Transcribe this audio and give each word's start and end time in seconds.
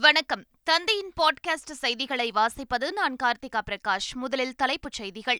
வணக்கம். 0.00 0.44
தந்தையின் 0.62 1.12
பாட்காஸ்ட் 1.20 1.70
செய்திகளை 1.70 2.32
வாசிப்பது 2.34 2.92
நான் 2.92 3.16
கார்த்திகா 3.22 3.60
பிரகாஷ். 3.70 4.14
முதலில் 4.14 4.54
தலைப்புச் 4.54 4.92
செய்திகள். 4.92 5.38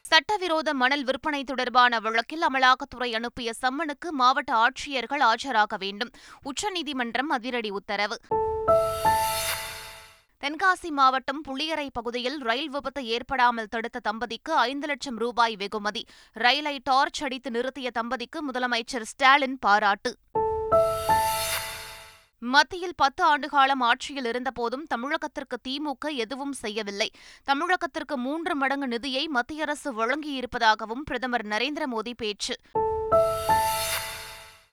சட்டவிரோத 0.00 0.74
மணல் 0.74 1.04
விற்பனை 1.04 1.44
தொடர்பான 1.44 2.00
வழக்கில் 2.00 2.42
அமலாக்கத்துறை 2.42 3.12
அனுப்பிய 3.12 3.52
சம்மனுக்கு 3.62 4.10
மாவட்ட 4.10 4.54
ஆட்சியர்கள் 4.54 5.20
ஆஜராக 5.20 5.78
வேண்டும். 5.78 6.10
உச்சநீதிமன்றம் 6.42 7.28
அதிரடி 7.28 7.70
உத்தரவு. 7.70 8.20
தென்காசி 10.40 10.90
மாவட்டம் 10.90 11.42
புளியரை 11.48 11.88
பகுதியில் 11.92 12.38
ரயில் 12.38 12.70
விபத்து 12.70 13.06
ஏற்படாமல் 13.06 13.68
தடுத்த 13.68 14.00
தம்பதிக்கு 14.00 14.54
ஐந்து 14.54 14.86
லட்சம் 14.86 15.16
ரூபாய் 15.16 15.56
வெகுமதி. 15.56 16.06
ரயிலை 16.32 16.80
டார்ச் 16.84 17.22
அடித்து 17.22 17.50
நிறுத்திய 17.50 17.90
தம்பதிக்கு 17.90 18.50
முதலமைச்சர் 18.50 19.02
ஸ்டாலின் 19.02 19.58
பாராட்டு. 19.58 20.18
மத்தியில் 22.40 22.92
பத்து 22.96 23.36
ஆண்டுகாலம் 23.36 23.80
ஆட்சியில் 23.80 24.24
இருந்தபோதும் 24.24 24.86
தமிழகத்திற்கு 24.94 25.56
திமுக 25.68 26.14
எதுவும் 26.14 26.52
செய்யவில்லை. 26.52 27.10
தமிழகத்திற்கு 27.50 28.14
மூன்று 28.14 28.56
மடங்கு 28.56 28.88
நிதியை 28.88 29.28
மத்திய 29.28 29.62
அரசு 29.62 29.92
வழங்கியிருப்பதாகவும் 29.92 31.04
பிரதமர் 31.04 31.46
நரேந்திர 31.46 31.82
மோடி 31.96 32.12
பேச்சு. 32.16 32.56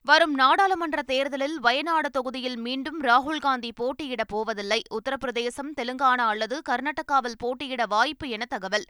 வரும் 0.02 0.34
நாடாளுமன்ற 0.34 1.02
தேர்தலில் 1.02 1.60
வயநாடு 1.60 2.10
தொகுதியில் 2.10 2.56
மீண்டும் 2.56 3.02
ராகுல்காந்தி 3.02 3.70
போட்டியிடப் 3.74 4.28
போவதில்லை. 4.28 4.82
உத்தரப்பிரதேசம் 4.90 5.72
தெலுங்கானா 5.80 6.26
அல்லது 6.26 6.62
கர்நாடகாவில் 6.68 7.38
போட்டியிட 7.38 7.86
வாய்ப்பு 7.86 8.28
என 8.28 8.44
தகவல். 8.44 8.84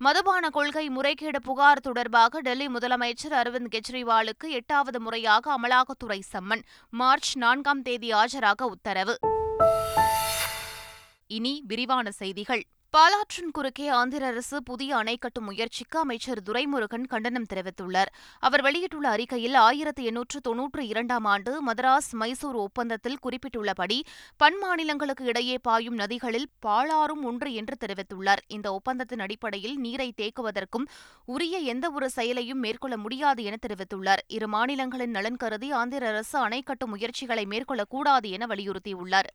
மதுபான 0.00 0.50
கொள்கை 0.50 0.88
முறைகேடு 0.88 1.42
புகார் 1.42 1.80
தொடர்பாக 1.80 2.40
டெல்லி 2.40 2.66
முதலமைச்சர் 2.66 3.30
அரவிந்த் 3.30 3.76
கெஜ்ரிவாலுக்கு 3.76 4.48
எட்டாவது 4.48 5.00
முறையாக 5.00 5.58
அமலாக்கத்துறை 5.60 6.20
சம்மன். 6.32 6.62
மார்ச் 6.90 7.36
நான்காம் 7.36 7.82
தேதி 7.82 8.10
ஆஜராக 8.10 8.62
உத்தரவு. 8.62 9.18
இனி 11.26 11.62
விரிவான 11.66 12.10
செய்திகள். 12.10 12.62
பாலாற்றின் 12.90 13.50
குறுக்கே 13.52 13.88
ஆந்திர 13.88 14.26
அரசு 14.26 14.62
புதிய 14.62 14.96
அணை 14.96 15.16
கட்டும் 15.16 15.44
முயற்சிக்கு 15.44 15.98
அமைச்சர் 15.98 16.42
துரைமுருகன் 16.42 17.04
கண்டனம் 17.06 17.46
தெரிவித்துள்ளார். 17.54 18.10
அவர் 18.38 18.62
வெளியிட்டுள்ள 18.62 19.08
அறிக்கையில் 19.08 19.54
ஆயிரத்தி 19.54 20.04
எண்ணூற்று 20.04 20.40
தொன்னூற்று 20.40 20.86
இரண்டாம் 20.86 21.24
ஆண்டு 21.24 21.52
மதராஸ் 21.66 22.10
மைசூர் 22.10 22.54
ஒப்பந்தத்தில் 22.54 23.18
குறிப்பிட்டுள்ளபடி 23.22 24.00
பன் 24.36 24.58
மாநிலங்களுக்கு 24.58 25.24
இடையே 25.24 25.58
பாயும் 25.58 25.94
நதிகளில் 25.94 26.48
பாலாறும் 26.66 27.22
ஒன்று 27.22 27.52
என்று 27.54 27.76
தெரிவித்துள்ளார். 27.86 28.42
இந்த 28.46 28.72
ஒப்பந்தத்தின் 28.72 29.20
அடிப்படையில் 29.20 29.76
நீரை 29.76 30.12
தேக்குவதற்கும் 30.16 30.86
உரிய 31.24 31.58
எந்தவொரு 31.58 32.10
செயலையும் 32.10 32.58
மேற்கொள்ள 32.58 32.96
முடியாது 32.96 33.44
என 33.44 33.58
தெரிவித்துள்ளார். 33.66 34.24
இரு 34.28 34.48
மாநிலங்களின் 34.48 35.10
நலன் 35.10 35.36
கருதி 35.36 35.70
ஆந்திர 35.72 36.08
அரசு 36.08 36.38
அணை 36.38 36.62
கட்டும் 36.62 36.90
முயற்சிகளை 36.90 37.46
மேற்கொள்ளக்கூடாது 37.46 38.30
என 38.30 38.46
வலியுறுத்தியுள்ளார். 38.46 39.30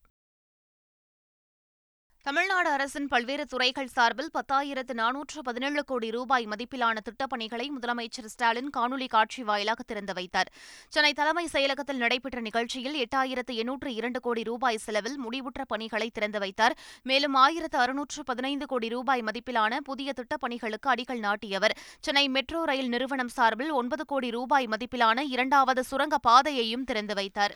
தமிழ்நாடு 2.25 2.69
அரசின் 2.69 3.07
பல்வேறு 3.07 3.45
துறைகள் 3.45 3.87
சார்பில் 3.87 4.29
பத்தாயிரத்து 4.33 4.93
நானூற்று 4.93 5.39
பதினேழு 5.43 5.83
கோடி 5.83 6.09
ரூபாய் 6.11 6.45
மதிப்பிலான 6.45 6.97
திட்டப்பணிகளை 7.07 7.69
முதலமைச்சர் 7.79 8.25
ஸ்டாலின் 8.25 8.69
காணொலி 8.77 9.07
காட்சி 9.07 9.43
வாயிலாக 9.43 9.83
திறந்து 9.83 10.13
வைத்தார். 10.13 10.51
சென்னை 10.89 11.13
தலைமைச் 11.13 11.55
செயலகத்தில் 11.55 11.97
நடைபெற்ற 11.97 12.41
நிகழ்ச்சியில் 12.41 12.95
எட்டாயிரத்து 12.95 13.55
எண்ணூற்று 13.55 13.93
இரண்டு 13.93 14.19
கோடி 14.19 14.43
ரூபாய் 14.43 14.77
செலவில் 14.77 15.17
முடிவுற்ற 15.25 15.65
பணிகளை 15.67 16.09
திறந்து 16.09 16.39
வைத்தார். 16.39 16.77
மேலும் 17.03 17.33
ஆயிரத்து 17.33 17.77
அறுநூற்று 17.77 18.23
பதினைந்து 18.23 18.65
கோடி 18.65 18.89
ரூபாய் 18.89 19.21
மதிப்பிலான 19.21 19.77
புதிய 19.77 20.13
திட்டப்பணிகளுக்கு 20.15 20.93
அடிக்கல் 20.95 21.19
நாட்டியவர். 21.19 21.77
சென்னை 21.99 22.29
மெட்ரோ 22.29 22.63
ரயில் 22.63 22.87
நிறுவனம் 22.87 23.27
சார்பில் 23.27 23.71
ஒன்பது 23.71 24.05
கோடி 24.05 24.29
ரூபாய் 24.29 24.67
மதிப்பிலான 24.67 25.19
இரண்டாவது 25.19 25.83
சுரங்க 25.83 26.17
பாதையையும் 26.17 26.83
திறந்து 26.83 27.13
வைத்தார். 27.13 27.55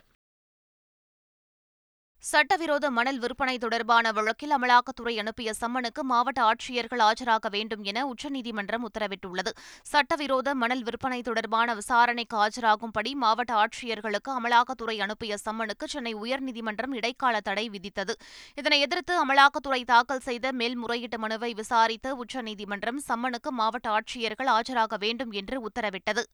சட்டவிரோத 2.22 2.90
மணல் 2.90 3.18
விற்பனை 3.18 3.58
தொடர்பான 3.58 4.12
வழக்கில் 4.12 4.52
அமலாக்கத்துறை 4.56 5.12
அனுப்பிய 5.18 5.50
சம்மனுக்கு 5.60 6.02
மாவட்ட 6.02 6.40
ஆட்சியர்கள் 6.42 7.02
ஆஜராக 7.08 7.48
வேண்டும் 7.50 7.82
என 7.82 8.06
உச்சநீதிமன்றம் 8.06 8.84
உத்தரவிட்டுள்ளது. 8.88 9.50
சட்டவிரோத 9.82 10.54
மணல் 10.54 10.82
விற்பனை 10.82 11.20
தொடர்பான 11.22 11.74
விசாரணைக்கு 11.74 12.36
ஆஜராகும்படி 12.36 13.12
மாவட்ட 13.14 13.54
ஆட்சியர்களுக்கு 13.54 14.32
அமலாக்கத்துறை 14.38 14.96
அனுப்பிய 14.98 15.36
சம்மனுக்கு 15.44 15.86
சென்னை 15.86 16.14
உயர்நீதிமன்றம் 16.14 16.94
இடைக்கால 16.94 17.40
தடை 17.40 17.70
விதித்தது. 17.70 18.16
இதனை 18.54 18.80
எதிர்த்து 18.80 19.14
அமலாக்கத்துறை 19.24 19.84
தாக்கல் 19.84 20.26
செய்த 20.28 20.52
மேல்முறையீட்டு 20.52 21.18
மனுவை 21.18 21.54
விசாரித்த 21.54 22.14
உச்சநீதிமன்றம் 22.14 23.00
சம்மனுக்கு 23.08 23.52
மாவட்ட 23.52 23.88
ஆட்சியர்கள் 23.90 24.52
ஆஜராக 24.58 24.98
வேண்டும் 24.98 25.30
என்று 25.30 25.58
உத்தரவிட்டது. 25.68 26.24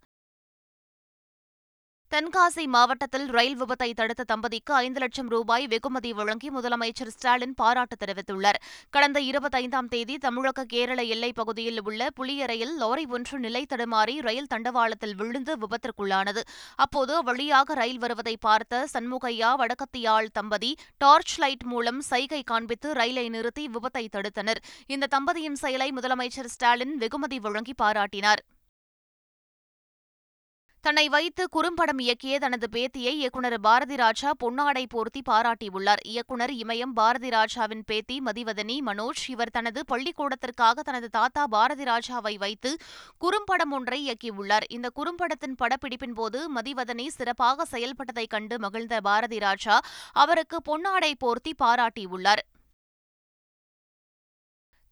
தென்காசி 2.15 2.67
மாவட்டத்தில் 2.67 3.27
ரயில் 3.27 3.63
விபத்தை 3.63 3.93
தடுத்த 3.93 4.25
தம்பதிக்கு 4.25 4.75
ஐந்து 4.75 5.01
லட்சம் 5.01 5.29
ரூபாய் 5.29 5.67
வெகுமதி 5.67 6.13
வழங்கி 6.13 6.51
முதலமைச்சர் 6.51 7.07
ஸ்டாலின் 7.07 7.55
பாராட்டு 7.55 7.97
தெரிவித்துள்ளார். 8.05 8.55
கடந்த 8.91 9.21
இருபத்தைந்தாம் 9.21 9.89
தேதி 9.89 10.19
தமிழக 10.19 10.65
கேரள 10.65 11.03
எல்லைப் 11.03 11.35
பகுதியில் 11.35 11.81
உள்ள 11.85 12.09
புளியரையில் 12.21 12.77
லாரி 12.77 13.07
ஒன்று 13.07 13.39
நிலை 13.39 13.67
தடுமாறி 13.69 14.21
ரயில் 14.21 14.47
தண்டவாளத்தில் 14.55 15.15
விழுந்து 15.15 15.57
விபத்திற்குள்ளானது. 15.57 16.41
அப்போது 16.75 17.23
வழியாக 17.23 17.75
ரயில் 17.75 17.99
வருவதை 17.99 18.37
பார்த்த 18.41 18.87
சண்முகையா 18.93 19.57
வடக்கத்தியாள் 19.57 20.27
தம்பதி 20.33 20.77
டார்ச் 20.99 21.39
லைட் 21.39 21.63
மூலம் 21.63 22.01
சைகை 22.01 22.43
காண்பித்து 22.43 22.93
ரயிலை 22.93 23.29
நிறுத்தி 23.29 23.69
விபத்தை 23.69 24.09
தடுத்தனர். 24.13 24.63
இந்த 24.87 25.07
தம்பதியின் 25.07 25.55
செயலை 25.55 25.93
முதலமைச்சர் 25.97 26.45
ஸ்டாலின் 26.45 26.97
வெகுமதி 26.97 27.39
வழங்கி 27.39 27.75
பாராட்டினார். 27.83 28.54
தன்னை 30.85 31.09
வைத்து 31.09 31.49
குறும்படம் 31.49 31.99
இயக்கிய 31.99 32.39
தனது 32.39 32.67
பேத்தியை 32.73 33.13
இயக்குநர் 33.21 33.61
பாரதி 33.61 33.97
ராஜா 33.97 34.31
பொன்னாடை 34.45 34.83
போர்த்தி 34.95 35.21
பாராட்டியுள்ளார். 35.31 36.03
இயக்குநர் 36.05 36.51
இமயம் 36.51 36.93
பாரதி 36.95 37.31
ராஜாவின் 37.31 37.85
பேத்தி 37.87 38.21
மதிவதனி 38.25 38.77
மனோஜ். 38.87 39.23
இவர் 39.29 39.51
தனது 39.51 39.85
பள்ளிக்கூடத்திற்காக 39.89 40.83
தனது 40.83 41.11
தாத்தா 41.11 41.47
பாரதி 41.47 41.85
ராஜாவை 41.85 42.35
வைத்து 42.39 42.77
குறும்படம் 43.19 43.73
ஒன்றை 43.73 44.01
இயக்கியுள்ளார். 44.09 44.67
இந்த 44.69 44.91
குறும்படத்தின் 44.95 45.57
படப்பிடிப்பின் 45.63 46.15
போது 46.15 46.53
மதிவதனி 46.55 47.07
சிறப்பாக 47.07 47.67
செயல்பட்டதைக் 47.71 48.35
கண்டு 48.37 48.59
மகிழ்ந்த 48.59 49.01
பாரதி 49.01 49.39
ராஜா 49.39 49.81
அவருக்கு 50.13 50.61
பொன்னாடை 50.69 51.15
போர்த்தி 51.19 51.55
பாராட்டியுள்ளார். 51.63 52.45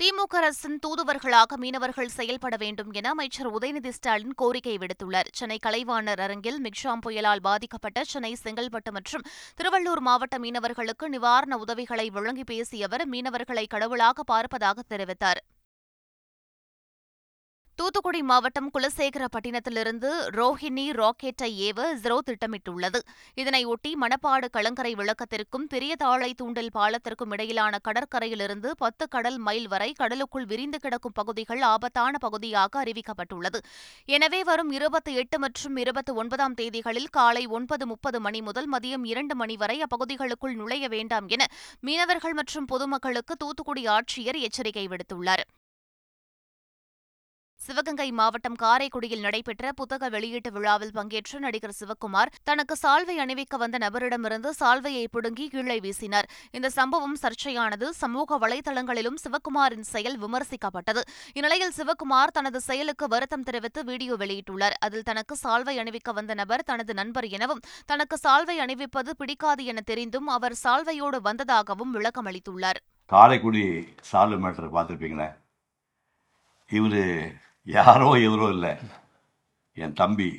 திமுக 0.03 0.37
அரசின் 0.37 0.79
தூதுவர்களாக 0.87 1.57
மீனவர்கள் 1.57 2.09
செயல்பட 2.09 2.57
வேண்டும் 2.57 2.91
என 2.93 3.09
அமைச்சர் 3.09 3.51
உதயநிதி 3.59 3.89
ஸ்டாலின் 3.89 4.35
கோரிக்கை 4.35 4.75
விடுத்துள்ளார். 4.79 5.29
சென்னை 5.33 5.59
கலைவாணர் 5.67 6.23
அரங்கில் 6.27 6.59
மிக்ஷாம் 6.61 7.05
புயலால் 7.07 7.43
பாதிக்கப்பட்ட 7.43 8.05
சென்னை 8.05 8.33
செங்கல்பட்டு 8.43 8.93
மற்றும் 8.93 9.25
திருவள்ளூர் 9.57 10.03
மாவட்ட 10.09 10.39
மீனவர்களுக்கு 10.39 11.09
நிவாரண 11.09 11.57
உதவிகளை 11.57 12.11
வழங்கி 12.11 12.45
பேசிய 12.45 12.87
அவர் 12.87 13.09
மீனவர்களை 13.09 13.67
கடவுளாக 13.67 14.25
பார்ப்பதாக 14.33 14.79
தெரிவித்தார். 14.89 15.43
தூத்துக்குடி 17.79 18.19
மாவட்டம் 18.23 18.69
குலசேகரப்பட்டினத்திலிருந்து 18.75 20.09
ரோஹிணி 20.39 20.85
ராக்கெட்டை 20.99 21.49
ஏவ 21.69 21.79
இஸ்ரோ 21.95 22.17
திட்டமிட்டுள்ளது. 22.29 22.99
இதனையொட்டி 23.41 23.91
மணப்பாடு 24.03 24.47
கலங்கரை 24.57 24.93
விளக்கத்திற்கும் 24.95 25.65
பெரிய 25.73 25.93
தாழை 25.97 26.35
தூண்டல் 26.35 26.69
பாலத்திற்கும் 26.75 27.33
இடையிலான 27.33 27.79
கடற்கரையிலிருந்து 27.89 28.71
பத்து 28.83 29.07
கடல் 29.09 29.39
மைல் 29.39 29.69
வரை 29.69 29.93
கடலுக்குள் 29.93 30.45
விரிந்து 30.45 30.79
கிடக்கும் 30.79 31.17
பகுதிகள் 31.21 31.63
ஆபத்தான 31.71 32.19
பகுதியாக 32.19 32.83
அறிவிக்கப்பட்டுள்ளது. 32.83 33.61
எனவே 34.05 34.43
வரும் 34.51 34.71
இருபத்தி 34.71 35.15
எட்டு 35.15 35.39
மற்றும் 35.39 35.77
இருபத்தி 35.77 36.13
ஒன்பதாம் 36.13 36.59
தேதிகளில் 36.61 37.11
காலை 37.11 37.47
ஒன்பது 37.47 37.87
முப்பது 37.87 38.21
மணி 38.21 38.43
முதல் 38.43 38.71
மதியம் 38.73 39.07
இரண்டு 39.15 39.35
மணி 39.35 39.57
வரை 39.57 39.79
அப்பகுதிகளுக்குள் 39.83 40.59
நுழைய 40.61 40.89
வேண்டாம் 40.89 41.29
என 41.29 41.49
மீனவர்கள் 41.81 42.39
மற்றும் 42.43 42.65
பொதுமக்களுக்கு 42.65 43.37
தூத்துக்குடி 43.37 43.85
ஆட்சியர் 43.87 44.41
எச்சரிக்கை 44.49 44.87
விடுத்துள்ளார். 44.87 45.45
சிவகங்கை 47.67 48.07
மாவட்டம் 48.19 48.57
காரைக்குடியில் 48.63 49.23
நடைபெற்ற 49.25 49.73
புத்தக 49.81 50.09
வெளியீட்டு 50.15 50.51
விழாவில் 50.55 50.93
பங்கேற்ற 50.99 51.39
நடிகர் 51.45 51.75
சிவக்குமார் 51.81 52.31
தனக்கு 52.49 52.75
சால்வை 52.83 53.17
அணிவிக்க 53.25 53.57
வந்த 53.63 53.77
நபரிடமிருந்து 53.85 54.51
சால்வையை 54.61 55.05
பிடுங்கி 55.15 55.47
கீழே 55.53 55.77
வீசினார். 55.85 56.29
இந்த 56.57 56.69
சம்பவம் 56.79 57.17
சர்ச்சையானது 57.23 57.89
சமூக 58.03 58.39
வலைதளங்களிலும் 58.45 59.19
சிவக்குமாரின் 59.25 59.87
செயல் 59.93 60.19
விமர்சிக்கப்பட்டது. 60.25 61.03
இந்நிலையில் 61.39 61.75
சிவக்குமார் 61.79 62.35
தனது 62.39 62.61
செயலுக்கு 62.69 63.09
வருத்தம் 63.15 63.47
தெரிவித்து 63.51 63.83
வீடியோ 63.91 64.17
வெளியிட்டுள்ளார். 64.23 64.77
அதில் 64.87 65.07
தனக்கு 65.11 65.37
சால்வை 65.45 65.77
அணிவிக்க 65.83 66.13
வந்த 66.19 66.35
நபர் 66.41 66.67
தனது 66.71 66.95
நண்பர் 67.01 67.29
எனவும் 67.39 67.63
தனக்கு 67.93 68.19
சால்வை 68.25 68.57
அணிவிப்பது 68.67 69.13
பிடிக்காது 69.21 69.65
என 69.73 69.85
தெரிந்தும் 69.93 70.29
அவர் 70.39 70.57
சால்வையோடு 70.65 71.21
வந்ததாகவும் 71.29 71.95
விளக்கமளித்துள்ளார் 71.99 72.81
காரைக்குடி 73.13 73.63
சால்வை 74.11 74.37
மேட்டர் 74.43 74.75
பார்த்துருப்பீங்களே? 74.77 75.31
இவர் 76.71 77.01
யாரோ 77.65 78.09
இவரோ 78.15 78.49
இல்லை. 78.51 78.71
என் 79.75 79.93
தம்பி 79.93 80.31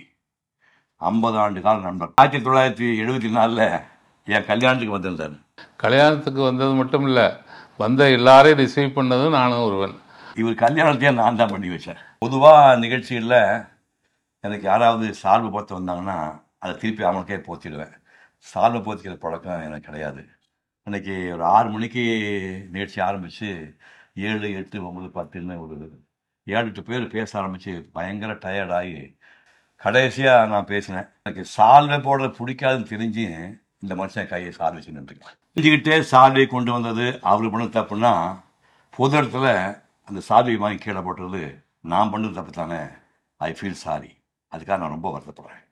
ஐம்பது 0.98 1.38
ஆண்டு 1.38 1.62
கால 1.62 1.80
நண்பர். 1.80 2.12
ஆயிரத்தி 2.16 2.50
தொள்ளாயிரத்தி 2.50 2.88
எழுபத்தி 3.04 3.30
நாலில் 3.32 3.80
என் 4.26 4.46
கல்யாணத்துக்கு 4.46 4.96
வந்திருந்தார். 4.96 5.36
கல்யாணத்துக்கு 5.78 6.42
வந்தது 6.42 6.74
மட்டும் 6.74 7.06
இல்லை 7.06 7.32
வந்த 7.78 8.10
எல்லாரையும் 8.10 8.60
ரிசீவ் 8.60 8.96
பண்ணதும் 8.98 9.38
நானும் 9.40 9.64
ஒருவன். 9.64 9.96
இவர் 10.36 10.54
கல்யாணத்தையே 10.54 11.14
நான் 11.14 11.36
தான் 11.36 11.54
பண்ணி 11.54 11.68
வச்சேன். 11.68 11.98
பொதுவாக 12.20 12.76
நிகழ்ச்சியில் 12.76 13.40
எனக்கு 14.40 14.66
யாராவது 14.66 15.14
சால்வு 15.24 15.52
பார்த்து 15.52 15.80
வந்தாங்கன்னா 15.80 16.18
அதை 16.60 16.78
திருப்பி 16.78 17.04
அவனுக்கே 17.04 17.36
போத்திடுவேன் 17.36 17.94
சால்வை 18.54 18.80
போத்திக்கிற 18.86 19.16
பழக்கம் 19.16 19.62
எனக்கு 19.62 19.88
கிடையாது. 19.90 20.28
இன்னைக்கு 20.84 21.32
ஒரு 21.34 21.44
ஆறு 21.46 21.70
மணிக்கு 21.70 22.04
நிகழ்ச்சி 22.72 23.02
ஆரம்பித்து 23.02 23.78
ஏழு 24.14 24.52
எட்டு 24.54 24.88
ஒன்பது 24.88 25.10
பத்துன்னு 25.18 25.56
ஒரு 25.60 25.78
ஏழு 26.48 26.68
எட்டு 26.68 26.84
பேர் 26.84 27.06
பேச 27.08 27.40
ஆரம்பித்து 27.40 27.74
பயங்கர 27.94 28.34
டயர்டாகி 28.46 28.96
கடைசியாக 29.82 30.50
நான் 30.52 30.70
பேசினேன். 30.72 31.08
எனக்கு 31.24 31.44
சால்வை 31.58 31.98
போடுறது 32.08 32.30
பிடிக்காதுன்னு 32.40 32.90
தெரிஞ்சு 32.94 33.26
இந்த 33.84 33.94
மனுஷன் 34.00 34.28
கையை 34.28 34.52
சால்வை 34.58 34.78
வச்சு 34.80 34.92
செஞ்சுக்கிட்டே 35.56 35.98
சால்வை 36.12 36.46
கொண்டு 36.48 36.72
வந்தது 36.72 37.08
அவர் 37.32 37.52
பண்ண 37.54 37.66
தப்புன்னா 37.78 38.14
பொது 38.98 39.22
இடத்துல 39.22 39.48
அந்த 40.10 40.20
சால்வை 40.30 40.56
வாங்கி 40.58 40.80
கீழே 40.84 41.00
போட்டது 41.00 41.44
நான் 41.94 42.14
பண்ணது 42.14 42.34
தப்பு 42.34 42.52
தானே 42.52 42.82
ஐ 43.38 43.52
ஃபீல் 43.52 43.82
சாரி 43.86 44.12
அதுக்காக 44.52 44.80
நான் 44.84 44.96
ரொம்ப 44.96 45.10
வருத்தப்படுறேன். 45.16 45.63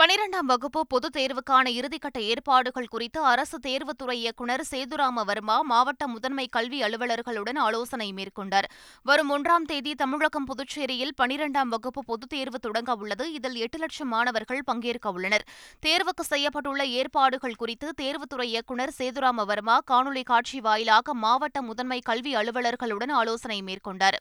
பனிரெண்டாம் 0.00 0.46
வகுப்பு 0.46 0.86
பொதுத் 0.86 1.16
தேர்வுக்கான 1.16 1.70
இறுதிக்கட்ட 1.70 2.18
ஏற்பாடுகள் 2.18 2.88
குறித்து 2.88 3.20
அரசு 3.22 3.58
தேர்வுத்துறை 3.66 4.12
இயக்குநர் 4.12 4.62
சேதுராம 4.70 5.24
வர்மா 5.24 5.60
மாவட்ட 5.62 6.06
முதன்மை 6.06 6.46
கல்வி 6.46 6.82
அலுவலர்களுடன் 6.82 7.58
ஆலோசனை 7.58 8.12
மேற்கொண்டார். 8.12 8.68
வரும் 9.02 9.30
ஒன்றாம் 9.30 9.66
தேதி 9.66 9.94
தமிழகம் 9.94 10.44
புதுச்சேரியில் 10.44 11.12
பனிரெண்டாம் 11.22 11.68
வகுப்பு 11.68 12.04
பொதுத் 12.04 12.28
தேர்வு 12.28 12.58
தொடங்க 12.58 12.94
உள்ளது. 12.94 13.32
இதில் 13.32 13.54
எட்டு 13.54 13.78
லட்சம் 13.78 14.08
மாணவர்கள் 14.08 14.62
பங்கேற்க 14.64 15.10
உள்ளனர். 15.10 15.46
தேர்வுக்கு 15.86 16.26
செய்யப்பட்டுள்ள 16.30 16.82
ஏற்பாடுகள் 16.82 17.54
குறித்து 17.54 17.90
தேர்வுத்துறை 18.02 18.48
இயக்குநர் 18.54 18.96
சேதுராம 18.98 19.44
வர்மா 19.44 19.78
காணொலி 19.90 20.24
காட்சி 20.24 20.60
வாயிலாக 20.60 21.14
மாவட்ட 21.14 21.62
முதன்மை 21.62 22.00
கல்வி 22.04 22.34
அலுவலர்களுடன் 22.34 23.10
ஆலோசனை 23.10 23.62
மேற்கொண்டார். 23.62 24.20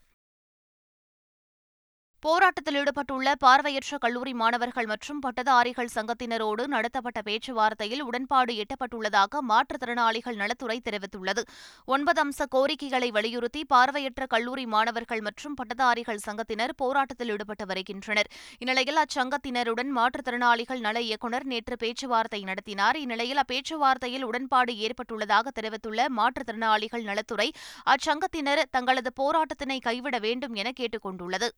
போராட்டத்தில் 2.26 2.78
ஈடுபட்டுள்ள 2.80 3.34
பார்வையற்ற 3.44 3.98
கல்லூரி 3.98 4.34
மாணவர்கள் 4.34 4.88
மற்றும் 4.92 5.20
பட்டதாரிகள் 5.20 5.92
சங்கத்தினரோடு 5.94 6.64
நடத்தப்பட்ட 6.74 7.20
பேச்சுவார்த்தையில் 7.28 8.04
உடன்பாடு 8.08 8.54
எட்டப்பட்டுள்ளதாக 8.64 9.42
மாற்றுத்திறனாளிகள் 9.52 10.38
நலத்துறை 10.42 10.78
தெரிவித்துள்ளது. 10.88 11.44
ஒன்பது 11.88 12.22
அம்ச 12.24 12.48
கோரிக்கைகளை 12.56 13.10
வலியுறுத்தி 13.12 13.62
பார்வையற்ற 13.66 14.26
கல்லூரி 14.26 14.66
மாணவர்கள் 14.66 15.22
மற்றும் 15.22 15.56
பட்டதாரிகள் 15.56 16.20
சங்கத்தினர் 16.26 16.74
போராட்டத்தில் 16.76 17.32
ஈடுபட்டு 17.36 17.68
வருகின்றனர். 17.72 18.30
இந்நிலையில் 18.58 19.02
அச்சங்கத்தினருடன் 19.04 19.94
மாற்றுத்திறனாளிகள் 20.00 20.84
நல 20.88 21.00
இயக்குநர் 21.02 21.48
நேற்று 21.54 21.78
பேச்சுவார்த்தை 21.78 22.44
நடத்தினார். 22.44 23.00
இந்நிலையில் 23.06 23.42
அப்பேச்சுவார்த்தையில் 23.46 24.28
உடன்பாடு 24.32 24.76
ஏற்பட்டுள்ளதாக 24.88 25.48
தெரிவித்துள்ள 25.52 26.10
மாற்றுத்திறனாளிகள் 26.20 27.08
நலத்துறை 27.10 27.50
அச்சங்கத்தினர் 27.96 28.66
தங்களது 28.72 29.14
போராட்டத்தினை 29.22 29.80
கைவிட 29.80 30.18
வேண்டும் 30.20 30.54
என 30.54 30.70
கேட்டுக் 30.72 31.08
கொண்டுள்ளது 31.08 31.50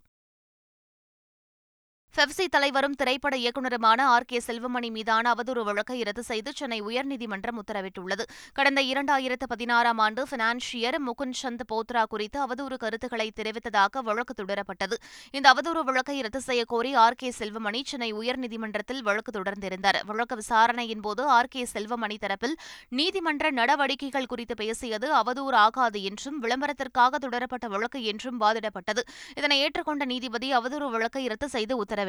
பெப்சி 2.17 2.45
தலைவரும் 2.49 2.93
திரைப்பட 2.93 3.37
இயக்குநருமான 3.37 4.01
ஆர். 4.01 4.25
கே. 4.25 4.41
செல்வமணி 4.47 4.91
மீதான 4.91 5.33
அவதூறு 5.33 5.63
வழக்கை 5.63 6.01
ரத்து 6.01 6.23
செய்து 6.23 6.51
சென்னை 6.55 6.81
உயர்நீதிமன்றம் 6.81 7.59
உத்தரவிட்டுள்ளது. 7.61 8.21
கடந்த 8.53 8.81
இரண்டாயிரத்து 8.81 9.45
பதினாறாம் 9.47 9.97
ஆண்டு 9.97 10.27
பினான்சியர் 10.31 10.97
முகுந்த் 11.07 11.37
சந்த் 11.43 11.63
போத்ரா 11.73 12.03
குறித்து 12.03 12.45
அவதூறு 12.45 12.77
கருத்துக்களை 12.77 13.31
தெரிவித்ததாக 13.35 13.99
வழக்கு 13.99 14.43
தொடரப்பட்டது. 14.43 14.93
இந்த 15.31 15.53
அவதூறு 15.53 15.79
வழக்கை 15.79 16.21
ரத்து 16.21 16.41
செய்யக்கோரி 16.47 16.95
ஆர். 16.95 17.13
கே. 17.13 17.33
செல்வமணி 17.39 17.81
சென்னை 17.85 18.13
உயர்நீதிமன்றத்தில் 18.13 19.01
வழக்கு 19.01 19.41
தொடர்ந்திருந்தார். 19.41 20.05
வழக்கு 20.05 20.35
விசாரணையின் 20.35 21.01
போது 21.01 21.23
ஆர். 21.23 21.47
கே. 21.47 21.67
செல்வமணி 21.73 22.17
தரப்பில் 22.21 22.55
நீதிமன்ற 22.89 23.51
நடவடிக்கைகள் 23.51 24.25
குறித்து 24.25 24.55
பேசியது 24.55 25.13
அவதூறு 25.13 25.53
ஆகாது 25.53 26.03
என்றும் 26.03 26.39
விளம்பரத்திற்காக 26.39 27.17
தொடரப்பட்ட 27.17 27.67
வழக்கு 27.67 28.03
என்றும் 28.03 28.41
வாதிடப்பட்டது. 28.41 29.01
இதனை 29.35 29.63
ஏற்றுக்கொண்ட 29.63 30.05
நீதிபதி 30.05 30.57
அவதூறு 30.57 30.89
வழக்கை 30.89 31.27
ரத்து 31.27 31.49
செய்து 31.49 31.83
உத்தரவிட்டார். 31.83 31.99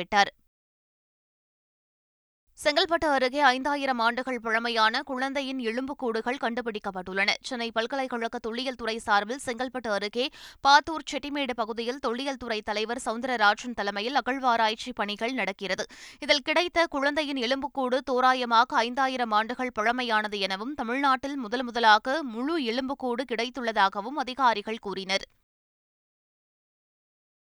செங்கல்பட்டு 2.58 3.08
அருகே 3.08 3.40
ஐந்தாயிரம் 3.40 3.98
ஆண்டுகள் 3.98 4.40
பழமையான 4.40 5.02
குழந்தையின் 5.02 5.58
எலும்புக்கூடுகள் 5.58 6.38
கண்டுபிடிக்கப்பட்டுள்ளன. 6.40 7.30
சென்னை 7.40 7.70
பல்கலைக்கழக 7.70 8.38
தொல்லியல் 8.38 8.74
துறை 8.74 8.98
சார்பில் 8.98 9.40
செங்கல்பட்டு 9.46 9.90
அருகே 9.90 10.28
பாத்தூர் 10.68 11.06
செட்டிமேடு 11.10 11.54
பகுதியில் 11.54 11.98
தொல்லியல் 11.98 12.36
துறை 12.36 12.60
தலைவர் 12.60 13.02
சவுந்தரராஜன் 13.04 13.74
தலைமையில் 13.74 14.14
அகழ்வாராய்ச்சி 14.14 14.92
பணிகள் 14.92 15.32
நடக்கிறது. 15.32 15.86
இதில் 16.20 16.42
கிடைத்த 16.42 16.86
குழந்தையின் 16.86 17.36
எலும்புக்கூடு 17.36 18.00
தோராயமாக 18.10 18.76
ஐந்தாயிரம் 18.76 19.30
ஆண்டுகள் 19.30 19.76
பழமையானது 19.80 20.38
எனவும் 20.38 20.74
தமிழ்நாட்டில் 20.74 21.36
முதல் 21.36 21.62
முதலாக 21.62 22.22
முழு 22.22 22.64
எலும்புக்கூடு 22.64 23.24
கிடைத்துள்ளதாகவும் 23.24 24.20
அதிகாரிகள் 24.24 24.78
கூறினர். 24.78 25.26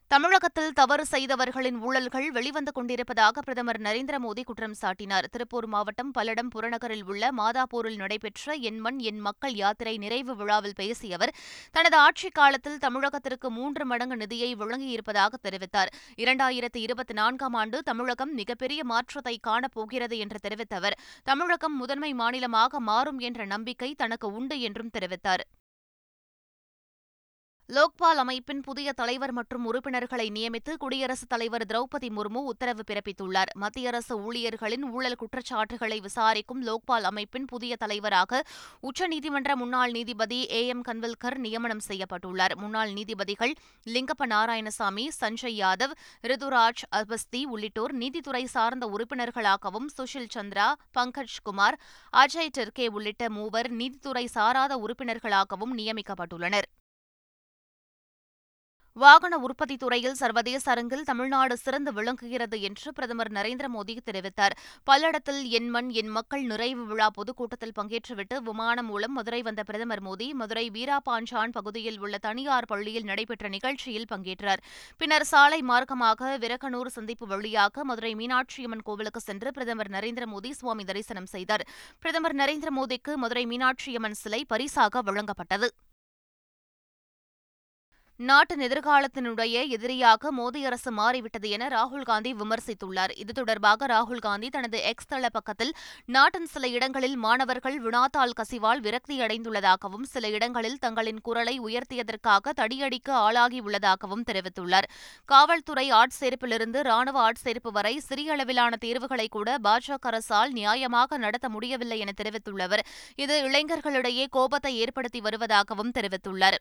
தமிழகத்தில் 0.09 0.73
தவறு 0.73 1.05
செய்தவர்களின் 1.11 1.75
ஊழல்கள் 1.81 2.27
வெளிவந்து 2.27 2.71
கொண்டிருப்பதாக 2.71 3.41
பிரதமர் 3.41 3.81
நரேந்திர 3.81 4.15
மோடி 4.17 4.43
குற்றம் 4.43 4.75
சாட்டினார். 4.81 5.25
திருப்பூர் 5.31 5.67
மாவட்டம் 5.67 6.11
பல்லடம் 6.17 6.49
புறநகரில் 6.55 7.03
உள்ள 7.03 7.31
மாதாப்பூரில் 7.37 7.95
நடைபெற்ற 7.95 8.53
என் 8.53 8.79
மண் 8.79 8.99
என் 8.99 9.19
மக்கள் 9.19 9.53
யாத்திரை 9.53 9.97
நிறைவு 9.97 10.35
விழாவில் 10.35 10.75
பேசிய 10.75 11.15
அவர் 11.15 11.33
தனது 11.71 11.97
ஆட்சிக் 11.97 12.33
காலத்தில் 12.33 12.77
தமிழகத்திற்கு 12.77 13.49
மூன்று 13.49 13.85
மடங்கு 13.85 14.17
நிதியை 14.17 14.55
வழங்கியிருப்பதாக 14.55 15.33
தெரிவித்தார். 15.43 15.91
இரண்டாயிரத்து 16.17 16.77
இருபத்தி 16.77 17.13
நான்காம் 17.13 17.53
ஆண்டு 17.53 17.83
தமிழகம் 17.83 18.33
மிகப்பெரிய 18.33 18.83
மாற்றத்தை 18.83 19.39
காணப்போகிறது 19.47 20.17
என்று 20.17 20.39
தெரிவித்த 20.39 20.75
அவர் 20.75 20.99
தமிழகம் 21.23 21.77
முதன்மை 21.77 22.13
மாநிலமாக 22.13 22.79
மாறும் 22.79 23.19
என்ற 23.19 23.45
நம்பிக்கை 23.45 23.95
தனக்கு 23.95 24.31
உண்டு 24.31 24.61
என்றும் 24.61 24.89
தெரிவித்தார். 24.99 25.45
லோக்பால் 27.75 28.19
அமைப்பின் 28.21 28.61
புதிய 28.67 28.91
தலைவர் 28.99 29.31
மற்றும் 29.31 29.65
உறுப்பினர்களை 29.69 30.25
நியமித்து 30.35 30.71
குடியரசுத் 30.83 31.29
தலைவர் 31.29 31.65
திரௌபதி 31.65 32.07
முர்மு 32.15 32.39
உத்தரவு 32.51 32.83
பிறப்பித்துள்ளார். 32.91 33.51
மத்திய 33.53 33.89
அரசு 33.91 34.13
ஊழியர்களின் 34.19 34.85
ஊழல் 34.91 35.15
குற்றச்சாட்டுகளை 35.15 35.99
விசாரிக்கும் 35.99 36.61
லோக்பால் 36.67 37.05
அமைப்பின் 37.09 37.45
புதிய 37.45 37.75
தலைவராக 37.75 38.41
உச்சநீதிமன்ற 38.89 39.55
முன்னாள் 39.55 39.91
நீதிபதி 39.91 40.39
ஏ 40.51 40.61
எம் 40.67 40.83
கன்வில்கர் 40.87 41.37
நியமனம் 41.37 41.83
செய்யப்பட்டுள்ளார். 41.87 42.55
முன்னாள் 42.55 42.93
நீதிபதிகள் 42.93 43.53
லிங்கப்ப 43.85 44.29
நாராயணசாமி 44.33 45.05
சஞ்சய் 45.19 45.59
யாதவ் 45.59 45.95
ரிதுராஜ் 46.31 46.83
அபஸ்தி 47.01 47.43
உள்ளிட்டோர் 47.45 47.93
நீதித்துறை 47.93 48.43
சார்ந்த 48.55 48.91
உறுப்பினர்களாகவும் 48.95 49.87
சுஷில் 49.97 50.33
சந்திரா 50.37 50.67
பங்கஜ் 50.97 51.39
குமார் 51.43 51.79
அஜய் 52.13 52.53
டெர்கே 52.57 52.89
உள்ளிட்ட 52.97 53.29
மூவர் 53.29 53.71
நீதித்துறை 53.71 54.27
சாராத 54.37 54.81
உறுப்பினர்களாகவும் 54.87 55.77
நியமிக்கப்பட்டுள்ளனர். 55.77 56.69
வாகன 59.01 59.33
உற்பத்தி 59.37 59.75
துறையில் 59.81 60.17
சர்வதேச 60.19 60.63
அரங்கில் 60.71 61.05
தமிழ்நாடு 61.09 61.55
சிறந்து 61.57 61.91
விளங்குகிறது 61.97 62.57
என்று 62.67 62.89
பிரதமர் 62.97 63.31
நரேந்திர 63.37 63.67
மோடி 63.75 63.93
தெரிவித்தார். 64.07 64.53
பல்லடத்தில் 64.89 65.41
என் 65.57 65.69
மண் 65.69 65.89
என் 65.99 66.11
மக்கள் 66.15 66.43
நிறைவு 66.51 66.83
விழா 66.89 67.07
பொதுக்கூட்டத்தில் 67.17 67.73
பங்கேற்றுவிட்டு 67.79 68.37
விமானம் 68.47 68.89
மூலம் 68.91 69.13
மதுரை 69.13 69.41
வந்த 69.41 69.63
பிரதமர் 69.63 70.03
மோடி 70.07 70.27
மதுரை 70.41 70.65
வீராபாஞ்சான் 70.77 71.53
பகுதியில் 71.57 71.99
உள்ள 71.99 72.17
தனியார் 72.27 72.69
பள்ளியில் 72.71 73.03
நடைபெற்ற 73.03 73.47
நிகழ்ச்சியில் 73.47 74.09
பங்கேற்றார். 74.13 74.63
பின்னர் 74.97 75.27
சாலை 75.33 75.61
மார்க்கமாக 75.71 76.37
விரகனூர் 76.45 76.95
சந்திப்பு 76.97 77.27
வழியாக 77.27 77.83
மதுரை 77.83 78.13
மீனாட்சியம்மன் 78.15 78.85
கோவிலுக்கு 78.89 79.19
சென்று 79.19 79.51
பிரதமர் 79.51 79.91
நரேந்திர 79.97 80.27
மோடி 80.33 80.51
சுவாமி 80.61 80.83
தரிசனம் 80.83 81.29
செய்தார். 81.35 81.65
பிரதமர் 81.99 82.35
நரேந்திர 82.35 82.71
மோடிக்கு 82.79 83.13
மதுரை 83.15 83.45
மீனாட்சியம்மன் 83.53 84.19
சிலை 84.23 84.45
பரிசாக 84.45 85.01
வழங்கப்பட்டது. 85.01 85.69
நாட்டின் 88.27 88.63
எதிர்காலத்தினுடைய 88.65 89.57
எதிரியாக 89.75 90.31
மோடி 90.37 90.61
அரசு 90.69 90.91
மாறிவிட்டது 90.91 91.49
என 91.55 91.67
ராகுல் 91.73 92.07
காந்தி 92.09 92.31
விமர்சித்துள்ளார். 92.39 93.11
இது 93.21 93.31
தொடர்பாக 93.33 93.87
ராகுல் 93.91 94.19
காந்தி 94.25 94.47
தனது 94.55 94.77
எக்ஸ் 94.89 95.07
தள 95.11 95.29
பக்கத்தில் 95.29 95.71
நாட்டின் 96.15 96.49
சில 96.53 96.67
இடங்களில் 96.67 97.15
மாணவர்கள் 97.25 97.77
வினாத்தாள் 97.85 98.33
கசிவால் 98.39 98.81
விரக்தியடைந்துள்ளதாகவும் 98.87 100.07
சில 100.13 100.29
இடங்களில் 100.29 100.75
தங்களின் 100.85 101.21
குரலை 101.27 101.55
உயர்த்தியதற்காக 101.67 102.53
தடியடிக்கு 102.59 103.13
ஆளாகியுள்ளதாகவும் 103.25 104.25
தெரிவித்துள்ளார். 104.31 104.89
காவல்துறை 105.25 105.87
ஆட்சேர்ப்பிலிருந்து 106.01 106.81
ராணுவ 106.89 107.21
ஆட்சேர்ப்பு 107.27 107.73
வரை 107.77 107.93
சிறிய 107.99 108.33
அளவிலான 108.33 108.81
தீர்வுகளை 108.85 109.27
கூட 109.37 109.57
பாஜக 109.67 110.11
அரசால் 110.11 110.53
நியாயமாக 110.53 111.17
நடத்த 111.17 111.49
முடியவில்லை 111.55 111.99
என 111.99 112.17
தெரிவித்துள்ள 112.23 112.63
அவர் 112.63 112.85
இது 113.15 113.37
இளைஞர்களிடையே 113.47 114.27
கோபத்தை 114.29 114.73
ஏற்படுத்தி 114.77 115.21
வருவதாகவும் 115.29 115.95
தெரிவித்துள்ளார். 115.99 116.59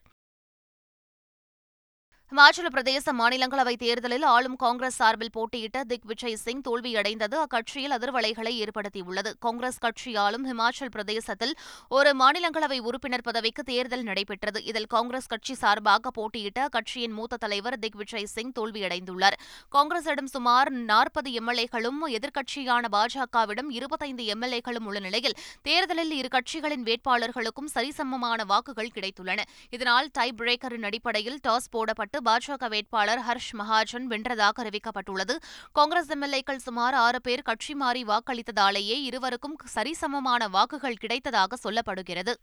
இமாச்சல 2.33 2.67
பிரதேச 2.73 3.11
மாநிலங்களவை 3.19 3.75
தேர்தலில் 3.75 4.21
ஆளும் 4.21 4.55
காங்கிரஸ் 4.55 4.95
சார்பில் 4.95 5.31
போட்டியிட்ட 5.31 5.83
திக் 5.83 6.05
விஜய் 6.05 6.35
சிங் 6.35 6.61
தோல்வியடைந்தது. 6.67 7.35
அக்கட்சியில் 7.43 7.95
அதிர்வலைகளை 7.95 8.51
ஏற்படுத்தியுள்ளது. 8.63 9.31
காங்கிரஸ் 9.39 9.77
கட்சி 9.77 10.15
ஆளும் 10.15 10.45
ஹிமாச்சல் 10.49 10.91
பிரதேசத்தில் 10.91 11.53
ஒரு 11.89 12.15
மாநிலங்களவை 12.19 12.79
உறுப்பினர் 12.79 13.21
பதவிக்கு 13.21 13.63
தேர்தல் 13.63 14.03
நடைபெற்றது. 14.03 14.63
இதில் 14.63 14.85
காங்கிரஸ் 14.85 15.25
கட்சி 15.25 15.53
சார்பாக 15.53 16.11
போட்டியிட்ட 16.11 16.67
அக்கட்சியின் 16.67 17.15
மூத்த 17.19 17.37
தலைவர் 17.37 17.79
திக் 17.79 17.95
விஜய் 17.95 18.25
சிங் 18.25 18.51
தோல்வியடைந்துள்ளார். 18.59 19.37
காங்கிரசிடம் 19.71 20.31
சுமார் 20.35 20.71
நாற்பது 20.71 21.31
எம்எல்ஏக்களும் 21.31 21.99
எதிர்க்கட்சியான 22.07 22.85
பாஜகவிடம் 22.91 23.69
இருபத்தைந்து 23.69 24.23
எம்எல்ஏக்களும் 24.23 24.87
உள்ள 24.91 24.99
நிலையில் 24.99 25.37
தேர்தலில் 25.61 26.11
இரு 26.11 26.27
கட்சிகளின் 26.37 26.85
வேட்பாளர்களுக்கும் 26.91 27.73
சரிசமமான 27.73 28.45
வாக்குகள் 28.45 28.93
கிடைத்துள்ளன. 28.93 29.39
இதனால் 29.69 30.09
டை 30.13 30.33
பிரேக்கரின் 30.37 30.83
அடிப்படையில் 30.83 31.39
டாஸ் 31.47 31.69
போடப்பட்டு 31.77 32.17
தொகுதியிலிருந்து 32.19 32.57
பாஜக 32.57 32.69
வேட்பாளர் 32.69 33.19
ஹர்ஷ் 33.19 33.55
மகாஜன் 33.57 34.07
வென்றதாக 34.09 34.51
அறிவிக்கப்பட்டுள்ளது. 34.57 35.35
காங்கிரஸ் 35.71 36.09
எம்எல்ஏக்கள் 36.09 36.55
சுமார் 36.55 36.93
ஆறு 36.93 37.21
பேர் 37.21 37.41
கட்சி 37.41 37.75
மாறி 37.75 38.03
வாக்களித்ததாலேயே 38.03 39.01
இருவருக்கும் 39.03 39.55
சரிசமமான 39.75 40.49
வாக்குகள் 40.49 40.95
கிடைத்ததாக 41.01 41.53
சொல்லப்படுகிறது. 41.63 42.33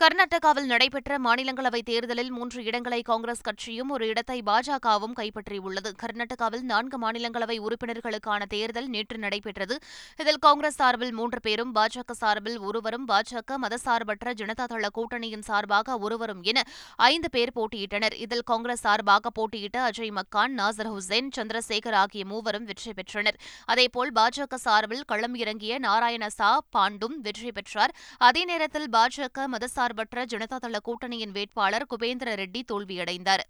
கர்நாடகாவில் 0.00 0.66
நடைபெற்ற 0.70 1.18
மாநிலங்களவை 1.26 1.78
தேர்தலில் 1.90 2.32
மூன்று 2.36 2.60
இடங்களை 2.68 2.98
காங்கிரஸ் 3.10 3.42
கட்சியும் 3.46 3.92
ஒரு 3.94 4.04
இடத்தை 4.12 4.36
பாஜகவும் 4.48 5.14
கைப்பற்றியுள்ளது. 5.20 5.90
கர்நாடகாவில் 6.02 6.64
நான்கு 6.70 6.96
மாநிலங்களவை 7.04 7.56
உறுப்பினர்களுக்கான 7.66 8.46
தேர்தல் 8.54 8.88
நேற்று 8.94 9.18
நடைபெற்றது. 9.22 9.76
இதில் 10.22 10.40
காங்கிரஸ் 10.46 10.76
சார்பில் 10.80 11.14
மூன்று 11.20 11.38
பேரும் 11.46 11.72
பாஜக 11.78 12.16
சார்பில் 12.20 12.58
ஒருவரும் 12.68 13.06
பாஜக 13.12 13.58
மதசார்பற்ற 13.64 14.34
ஜனதாதள 14.40 14.90
கூட்டணியின் 14.98 15.46
சார்பாக 15.48 15.96
ஒருவரும் 16.08 16.42
என 16.52 16.64
ஐந்து 17.08 17.30
பேர் 17.36 17.54
போட்டியிட்டனர். 17.60 18.16
இதில் 18.26 18.44
காங்கிரஸ் 18.52 18.84
சார்பாக 18.88 19.32
போட்டியிட்ட 19.38 19.80
அஜய் 19.88 20.14
மக்கான் 20.18 20.54
நாசர் 20.60 20.92
ஹுசேன் 20.96 21.32
சந்திரசேகர் 21.38 21.98
ஆகிய 22.02 22.24
மூவரும் 22.34 22.68
வெற்றி 22.72 22.94
பெற்றனர். 23.00 23.40
அதேபோல் 23.72 24.14
பாஜக 24.20 24.60
சார்பில் 24.66 25.04
களம் 25.14 25.38
இறங்கிய 25.44 25.80
நாராயண 25.88 26.30
சா 26.38 26.52
பாண்டும் 26.76 27.18
வெற்றி 27.28 27.52
பெற்றார். 27.58 27.96
அதே 28.30 28.44
நேரத்தில் 28.52 28.88
பாஜக 28.98 29.48
மதசார் 29.56 29.84
சார்பற்ற 29.86 30.22
ஜனதாதள 30.32 30.76
கூட்டணியின் 30.86 31.34
வேட்பாளர் 31.36 31.90
குபேந்திர 31.90 32.30
ரெட்டி 32.40 32.60
தோல்வியடைந்தார். 32.70 33.44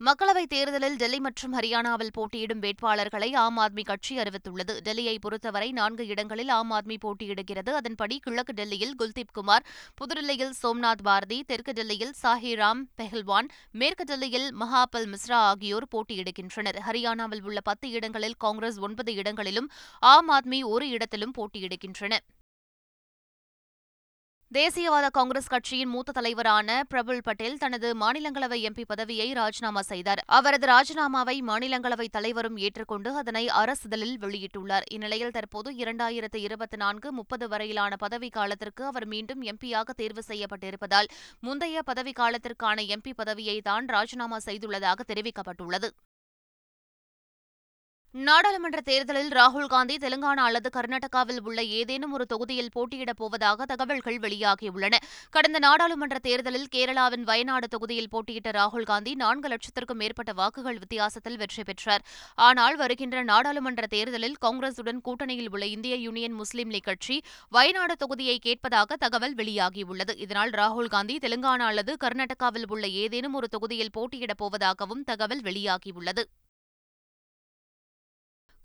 மக்களவைத் 0.00 0.50
தேர்தலில் 0.52 0.96
டெல்லி 1.00 1.18
மற்றும் 1.24 1.52
ஹரியானாவில் 1.56 2.12
போட்டியிடும் 2.16 2.60
வேட்பாளர்களை 2.64 3.28
ஆம் 3.42 3.58
ஆத்மி 3.64 3.82
கட்சி 3.90 4.14
அறிவித்துள்ளது. 4.22 4.74
டெல்லியை 4.86 5.14
பொறுத்தவரை 5.24 5.68
நான்கு 5.78 6.04
இடங்களில் 6.12 6.52
ஆம் 6.56 6.72
ஆத்மி 6.78 6.96
போட்டியிடுகிறது. 7.04 7.70
அதன்படி 7.80 8.18
கிழக்கு 8.26 8.54
டெல்லியில் 8.60 8.94
குல்தீப் 9.00 9.34
குமார் 9.38 9.66
புதுடில்லியில் 10.00 10.54
சோம்நாத் 10.62 11.04
பாரதி 11.08 11.38
தெற்கு 11.50 11.74
டெல்லியில் 11.80 12.14
சாஹிராம் 12.22 12.82
பெஹல்வான் 13.00 13.50
மேற்கு 13.82 14.06
டெல்லியில் 14.12 14.48
மகாபல் 14.62 15.08
மிஸ்ரா 15.14 15.40
ஆகியோர் 15.50 15.90
போட்டியிடுகின்றனர். 15.96 16.80
ஹரியானாவில் 16.88 17.44
உள்ள 17.50 17.60
பத்து 17.70 17.88
இடங்களில் 17.90 18.40
காங்கிரஸ் 18.46 18.80
ஒன்பது 18.88 19.14
இடங்களிலும் 19.14 19.70
ஆம் 20.14 20.30
ஆத்மி 20.38 20.60
ஒரு 20.74 20.88
இடத்திலும் 20.88 21.36
போட்டியிடுகின்றன 21.40 22.14
தேசியவாத 24.52 25.06
காங்கிரஸ் 25.10 25.48
கட்சியின் 25.52 25.88
மூத்த 25.88 26.12
தலைவரான 26.12 26.84
பிரபுல் 26.88 27.22
பட்டேல் 27.22 27.56
தனது 27.58 27.88
மாநிலங்களவை 27.94 28.58
எம்பி 28.68 28.84
பதவியை 28.86 29.32
ராஜினாமா 29.32 29.80
செய்தார். 29.80 30.20
அவரது 30.26 30.66
ராஜினாமாவை 30.66 31.36
மாநிலங்களவை 31.48 32.06
தலைவரும் 32.16 32.56
ஏற்றுக்கொண்டு 32.56 33.16
அதனை 33.16 33.44
அரசிதழில் 33.48 34.14
வெளியிட்டுள்ளார். 34.24 34.86
இந்நிலையில் 34.90 35.30
தற்போது 35.30 35.72
இரண்டாயிரத்து 35.72 36.40
இருபத்தி 36.46 36.76
நான்கு 36.76 37.12
முப்பது 37.12 37.48
வரையிலான 37.48 37.96
பதவிக்காலத்திற்கு 38.04 38.84
அவர் 38.84 39.06
மீண்டும் 39.06 39.42
எம்பியாக 39.42 39.90
தேர்வு 39.96 40.24
செய்யப்பட்டிருப்பதால் 40.28 41.10
முந்தைய 41.40 41.82
பதவிக்காலத்திற்கான 41.90 42.86
எம்பி 42.96 43.14
பதவியை 43.16 43.60
தான் 43.60 43.86
ராஜினாமா 43.86 44.40
செய்துள்ளதாக 44.46 45.00
தெரிவிக்கப்பட்டுள்ளது. 45.12 45.90
நாடாளுமன்ற 48.14 48.80
தேர்தலில் 48.80 49.30
ராகுல் 49.30 49.66
காந்தி 49.66 49.94
தெலுங்கானா 49.96 50.42
அல்லது 50.48 50.68
கர்நாடகாவில் 50.76 51.40
உள்ள 51.40 51.62
ஏதேனும் 51.62 52.12
ஒரு 52.12 52.26
தொகுதியில் 52.26 52.70
போட்டியிடப் 52.74 53.16
போவதாக 53.16 53.64
தகவல்கள் 53.64 54.18
வெளியாகியுள்ளன. 54.18 54.98
கடந்த 55.30 55.58
நாடாளுமன்ற 55.58 56.18
தேர்தலில் 56.18 56.68
கேரளாவின் 56.74 57.24
வயநாடு 57.30 57.68
தொகுதியில் 57.68 58.08
போட்டியிட்ட 58.08 58.50
ராகுல் 58.50 58.86
காந்தி 58.90 59.14
நான்கு 59.14 59.48
லட்சத்திற்கும் 59.48 60.00
மேற்பட்ட 60.02 60.32
வாக்குகள் 60.32 60.78
வித்தியாசத்தில் 60.78 61.36
வெற்றி 61.36 61.62
பெற்றார். 61.62 62.04
ஆனால் 62.34 62.76
வருகின்ற 62.76 63.22
நாடாளுமன்ற 63.22 63.86
தேர்தலில் 63.86 64.38
காங்கிரசுடன் 64.46 65.02
கூட்டணியில் 65.08 65.50
உள்ள 65.50 65.66
இந்திய 65.66 65.96
யூனியன் 65.96 66.32
முஸ்லீம் 66.32 66.70
லீக் 66.70 66.82
கட்சி 66.82 67.22
வயநாடு 67.48 67.96
தொகுதியை 68.04 68.38
கேட்பதாக 68.38 68.96
தகவல் 68.96 69.34
வெளியாகியுள்ளது. 69.34 70.16
இதனால் 70.16 70.50
ராகுல் 70.50 70.92
காந்தி 70.96 71.18
தெலுங்கானா 71.18 71.68
அல்லது 71.72 71.96
கர்நாடகாவில் 72.04 72.68
உள்ள 72.68 72.86
ஏதேனும் 72.86 73.34
ஒரு 73.34 73.48
தொகுதியில் 73.48 73.94
போட்டியிடப் 73.98 74.42
போவதாகவும் 74.44 75.04
தகவல் 75.04 75.42
வெளியாகியுள்ளது. 75.42 76.24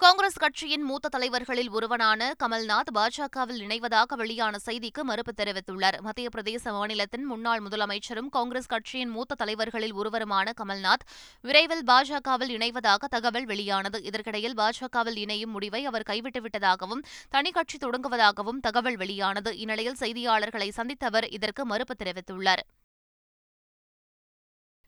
காங்கிரஸ் 0.02 0.38
கட்சியின் 0.38 0.84
மூத்த 0.84 1.10
தலைவர்களில் 1.10 1.70
ஒருவனான 1.70 2.34
கமல்நாத் 2.44 2.92
பாஜகவில் 2.94 3.60
இணைவதாக 3.66 4.16
வெளியான 4.16 4.58
செய்திக்கு 4.66 5.02
மறுப்பு 5.02 5.32
தெரிவித்துள்ளார். 5.38 6.02
மத்திய 6.02 6.28
பிரதேச 6.36 6.72
மாநிலத்தின் 6.72 7.26
முன்னாள் 7.26 7.62
முதலமைச்சரும் 7.62 8.30
காங்கிரஸ் 8.30 8.66
கட்சியின் 8.66 9.10
மூத்த 9.10 9.36
தலைவர்களில் 9.36 9.94
ஒருவருமான 9.94 10.54
கமல்நாத் 10.62 11.06
விரைவில் 11.42 11.84
பாஜகவில் 11.84 12.56
இணைவதாக 12.58 13.10
தகவல் 13.10 13.46
வெளியானது. 13.46 14.04
இதற்கிடையில் 14.04 14.54
பாஜகவில் 14.54 15.18
இணையும் 15.18 15.52
முடிவை 15.52 15.86
அவர் 15.86 16.10
கைவிட்டுவிட்டதாகவும் 16.10 17.06
தனி 17.30 17.52
கட்சி 17.52 17.78
தொடங்குவதாகவும் 17.78 18.60
தகவல் 18.62 18.98
வெளியானது. 18.98 19.58
இந்நிலையில் 19.58 20.00
செய்தியாளர்களை 20.00 20.70
சந்தித்த 20.70 21.06
அவர் 21.06 21.30
இதற்கு 21.30 21.66
மறுப்பு 21.66 21.96
தெரிவித்துள்ளார். 22.04 22.66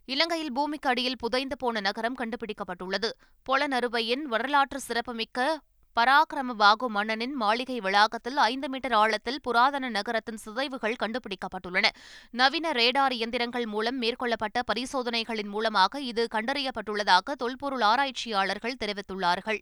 இலங்கையில் 0.06 0.54
பூமிக்கு 0.54 0.90
அடியில் 0.90 1.18
புதைந்து 1.18 1.58
போன 1.58 1.80
நகரம் 1.80 2.16
கண்டுபிடிக்கப்பட்டுள்ளது. 2.16 3.10
பொலனருவையின் 3.50 4.22
வரலாற்று 4.22 4.80
சிறப்புமிக்க 4.80 5.60
பராக்கிரம 5.96 6.54
பாகு 6.58 6.90
மன்னனின் 6.90 7.34
மாளிகை 7.34 7.80
வளாகத்தில் 7.80 8.38
ஐந்து 8.38 8.70
மீட்டர் 8.70 8.92
ஆழத்தில் 8.92 9.42
புராதன 9.42 9.90
நகரத்தின் 9.90 10.38
சிதைவுகள் 10.38 10.96
கண்டுபிடிக்கப்பட்டுள்ளன. 11.04 11.90
நவீன 12.32 12.72
ரேடார் 12.72 13.12
இயந்திரங்கள் 13.12 13.66
மூலம் 13.66 14.02
மேற்கொள்ளப்பட்ட 14.02 14.62
பரிசோதனைகளின் 14.72 15.48
மூலமாக 15.48 16.02
இது 16.02 16.28
கண்டறியப்பட்டுள்ளதாக 16.32 17.36
தொல்பொருள் 17.38 17.82
ஆராய்ச்சியாளர்கள் 17.82 18.80
தெரிவித்துள்ளார்கள். 18.86 19.60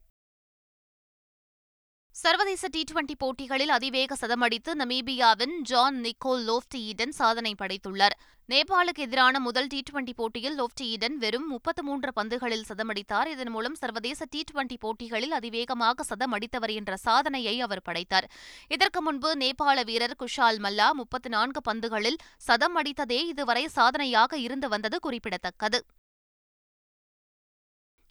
சர்வதேச 2.16 2.68
டி 2.68 2.82
டுவெண்டி 2.90 3.16
போட்டிகளில் 3.18 3.72
அதிவேக 3.76 4.16
சதமடித்து 4.22 4.72
நமீபியாவின் 4.80 5.54
ஜான் 5.70 5.98
நிக்கோல் 6.06 6.42
லோப்டி 6.48 6.80
ஈடன் 6.90 7.14
சாதனை 7.20 7.52
படைத்துள்ளார். 7.60 8.16
நேபாளுக்கு 8.50 9.04
எதிரான 9.06 9.40
முதல் 9.40 9.68
டி 9.68 9.80
டுவெண்டி 9.90 10.14
போட்டியில் 10.20 10.58
லோப்டி 10.60 10.86
ஈடன் 10.94 11.16
வெறும் 11.24 11.46
முப்பத்து 11.48 11.84
மூன்று 11.84 12.12
பந்துகளில் 12.16 12.66
சதமடித்தார் 12.70 13.30
இதன் 13.34 13.52
மூலம் 13.56 13.78
சர்வதேச 13.82 14.28
டி 14.34 14.42
டுவெண்டி 14.52 14.78
போட்டிகளில் 14.80 15.32
அதிவேகமாக 15.32 16.06
சதமடித்தவர் 16.10 16.74
என்ற 16.80 16.98
சாதனையை 17.06 17.56
அவர் 17.68 17.86
படைத்தார். 17.90 18.28
இதற்கு 18.68 19.02
முன்பு 19.02 19.32
நேபாள 19.36 19.78
வீரர் 19.92 20.18
குஷால் 20.24 20.60
மல்லா 20.66 20.90
முப்பத்து 21.02 21.30
நான்கு 21.30 21.62
பந்துகளில் 21.70 22.20
சதம் 22.50 22.78
அடித்ததே 22.82 23.22
இதுவரை 23.34 23.66
சாதனையாக 23.78 24.38
இருந்து 24.48 24.70
வந்தது 24.70 25.00
குறிப்பிடத்தக்கது. 25.00 25.82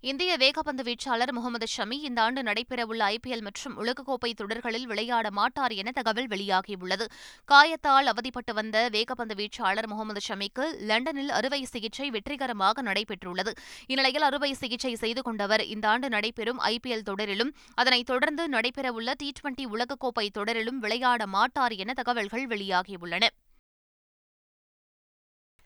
இந்திய 0.00 0.36
வேகப்பந்து 0.36 0.82
வீச்சாளர் 0.82 1.32
முகமது 1.32 1.66
ஷமி 1.76 1.96
இந்த 2.08 2.22
ஆண்டு 2.22 2.42
நடைபெறவுள்ள 2.42 3.02
ஐபிஎல் 3.14 3.42
மற்றும் 3.42 3.78
உலகக்கோப்பை 3.78 4.32
தொடர்களில் 4.32 4.86
விளையாட 4.86 5.30
மாட்டார் 5.30 5.72
என 5.72 5.90
தகவல் 5.90 6.26
வெளியாகியுள்ளது. 6.26 7.06
காயத்தால் 7.48 8.10
அவதிப்பட்டு 8.12 8.54
வந்த 8.54 8.88
வேகப்பந்து 8.92 9.34
வீச்சாளர் 9.34 9.86
முகமது 9.86 10.20
ஷமிக்கு 10.28 10.66
லண்டனில் 10.80 11.28
அறுவை 11.30 11.64
சிகிச்சை 11.64 12.10
வெற்றிகரமாக 12.10 12.82
நடைபெற்றுள்ளது. 12.82 13.54
இந்நிலையில் 13.86 14.22
அறுவை 14.22 14.54
சிகிச்சை 14.54 14.94
செய்து 14.94 15.22
கொண்டவர் 15.22 15.64
இந்த 15.64 15.88
ஆண்டு 15.88 16.08
நடைபெறும் 16.08 16.60
ஐபிஎல் 16.60 17.06
தொடரிலும் 17.10 17.54
அதனைத் 17.74 18.06
தொடர்ந்து 18.06 18.48
நடைபெறவுள்ள 18.48 19.12
டி 19.16 19.32
டுவெண்டி 19.40 19.66
உலகக்கோப்பை 19.74 20.28
தொடரிலும் 20.30 20.78
விளையாட 20.78 21.26
மாட்டார் 21.26 21.72
என 21.72 21.92
தகவல்கள் 21.92 22.46
வெளியாகியுள்ளன. 22.46 23.26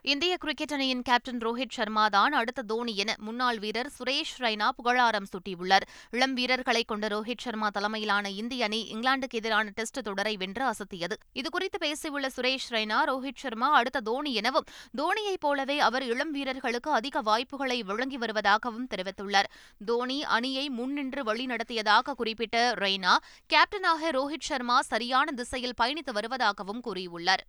இந்திய 0.05 0.37
கிரிக்கெட் 0.37 0.73
அணியின் 0.73 1.03
கேப்டன் 1.03 1.39
ரோஹித் 1.39 1.75
சர்மா 1.75 2.09
தான் 2.09 2.33
அடுத்த 2.33 2.63
தோனி 2.63 2.97
என 2.97 3.15
முன்னாள் 3.19 3.59
வீரர் 3.59 3.91
சுரேஷ் 3.99 4.33
ரெய்னா 4.39 4.69
புகழாரம் 4.79 5.29
சூட்டியுள்ளார். 5.33 5.85
இளம் 6.11 6.35
வீரர்களை 6.35 6.85
கொண்ட 6.85 7.09
ரோஹித் 7.09 7.45
சர்மா 7.45 7.69
தலைமையிலான 7.69 8.31
இந்திய 8.31 8.65
அணி 8.65 8.81
இங்கிலாந்துக்கு 8.95 9.39
எதிரான 9.41 9.71
டெஸ்ட் 9.75 10.03
தொடரை 10.03 10.37
வென்று 10.37 10.65
அசத்தியது. 10.65 11.19
இதுகுறித்து 11.35 11.81
பேசியுள்ள 11.81 12.31
சுரேஷ் 12.37 12.69
ரெய்னா 12.71 12.99
ரோஹித் 13.13 13.41
சர்மா 13.45 13.71
அடுத்த 13.73 14.01
தோனி 14.01 14.35
எனவும் 14.35 14.69
தோனியைப் 14.97 15.41
போலவே 15.41 15.79
அவர் 15.79 16.03
இளம் 16.03 16.31
வீரர்களுக்கு 16.31 16.91
அதிக 16.91 17.21
வாய்ப்புகளை 17.21 17.83
வழங்கி 17.83 18.19
வருவதாகவும் 18.19 18.91
தெரிவித்துள்ளார். 18.97 19.51
தோனி 19.85 20.25
அணியை 20.25 20.69
முன்னின்று 20.69 21.23
வழிநடத்தியதாக 21.23 22.13
குறிப்பிட்ட 22.13 22.75
ரெய்னா 22.75 23.17
கேப்டனாக 23.55 24.11
ரோஹித் 24.11 24.51
சர்மா 24.51 24.83
சரியான 24.83 25.31
திசையில் 25.33 25.81
பயணித்து 25.83 26.13
வருவதாகவும் 26.13 26.85
கூறியுள்ளார். 26.85 27.45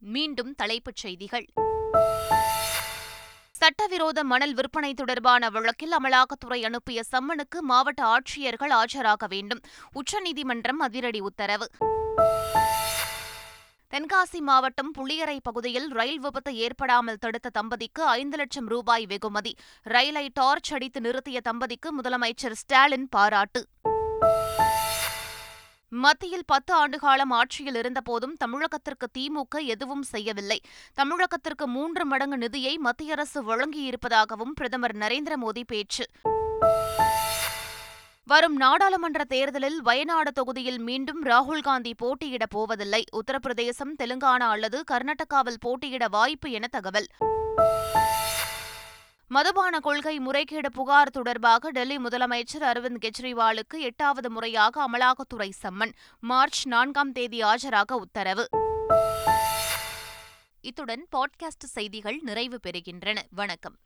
மீண்டும் 0.00 0.54
தலைப்புச் 0.54 0.96
செய்திகள். 0.96 1.46
சட்டவிரோத 3.50 4.24
மணல் 4.24 4.54
விற்பனை 4.54 4.94
தொடர்பான 4.94 5.50
வழக்கில் 5.50 5.92
அமலாக்கத்துறை 5.92 6.64
அனுப்பிய 6.64 7.02
சம்மனுக்கு 7.12 7.60
மாவட்ட 7.60 8.04
ஆட்சியர்கள் 8.04 8.70
ஆஜராக 8.70 9.28
வேண்டும். 9.28 9.60
உச்சநீதிமன்றம் 9.92 10.78
அதிரடி 10.78 11.20
உத்தரவு. 11.20 11.70
தென்காசி 13.90 14.38
மாவட்டம் 14.38 14.92
புளியரை 14.98 15.38
பகுதியில் 15.42 15.88
ரயில் 15.88 16.20
விபத்து 16.20 16.56
ஏற்படாமல் 16.56 17.16
தடுத்த 17.16 17.50
தம்பதிக்கு 17.50 18.04
ஐந்து 18.04 18.36
லட்சம் 18.36 18.66
ரூபாய் 18.66 19.06
வெகுமதி. 19.06 19.56
ரயிலை 19.82 20.30
டார்ச் 20.34 20.72
அடித்து 20.72 21.00
நிறுத்திய 21.00 21.40
தம்பதிக்கு 21.40 22.00
முதலமைச்சர் 22.00 22.52
ஸ்டாலின் 22.52 23.08
பாராட்டு. 23.08 23.66
மத்தியில் 25.92 26.42
பத்து 26.46 26.86
ஆண்டுகாலம் 26.86 27.30
ஆட்சியில் 27.30 27.74
இருந்தபோதும் 27.74 28.36
தமிழகத்திற்கு 28.44 29.06
திமுக 29.18 29.64
எதுவும் 29.64 30.02
செய்யவில்லை. 30.02 30.60
தமிழகத்திற்கு 30.94 31.66
மூன்று 31.66 32.06
மடங்கு 32.06 32.38
நிதியை 32.38 32.78
மத்திய 32.78 33.12
அரசு 33.12 33.42
வழங்கியிருப்பதாகவும் 33.42 34.54
பிரதமர் 34.54 34.96
நரேந்திர 34.96 35.32
மோடி 35.46 35.62
பேச்சு. 35.66 36.06
வரும் 38.24 38.56
நாடாளுமன்ற 38.56 39.24
தேர்தலில் 39.24 39.82
வயநாடு 39.82 40.32
தொகுதியில் 40.32 40.78
மீண்டும் 40.78 41.24
ராகுல் 41.24 41.62
காந்தி 41.62 41.94
போட்டியிடப் 42.02 42.50
போவதில்லை. 42.50 43.04
உத்தரப்பிரதேசம் 43.12 43.94
தெலுங்கானா 44.02 44.48
அல்லது 44.50 44.84
கர்நாடகாவில் 44.90 45.60
போட்டியிட 45.60 46.08
வாய்ப்பு 46.08 46.50
என 46.50 46.66
தகவல். 46.66 47.06
மதுபான 49.32 49.80
கொள்கை 49.80 50.18
முறைகேடு 50.18 50.72
புகார் 50.72 51.10
தொடர்பாக 51.10 51.70
டெல்லி 51.70 51.96
முதலமைச்சர் 51.96 52.60
அரவிந்த் 52.60 53.08
கெஜ்ரிவாலுக்கு 53.08 53.78
எட்டாவது 53.78 54.30
முறையாக 54.30 54.90
அமலாக்கத்துறை 54.90 55.50
சம்மன். 55.62 55.92
மார்ச் 56.20 56.66
நான்காம் 56.66 57.12
தேதி 57.12 57.40
ஆஜராக 57.42 57.92
உத்தரவு. 57.92 58.48
இத்துடன் 60.60 61.06
பாட்காஸ்ட் 61.16 61.64
செய்திகள் 61.64 62.18
நிறைவு 62.22 62.60
பெறுகின்றன. 62.66 63.18
வணக்கம். 63.30 63.76